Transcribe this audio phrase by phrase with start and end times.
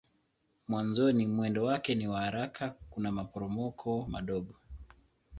[0.67, 4.53] Mwanzoni mwendo wake ni wa haraka kuna maporomoko madogo.